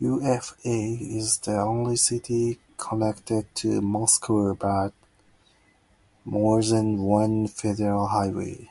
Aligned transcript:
Ufa 0.00 0.56
is 0.64 1.38
the 1.38 1.56
only 1.56 1.94
city 1.94 2.58
connected 2.76 3.46
to 3.54 3.80
Moscow 3.80 4.56
by 4.56 4.90
more 6.24 6.60
than 6.64 7.02
one 7.02 7.46
federal 7.46 8.08
highway. 8.08 8.68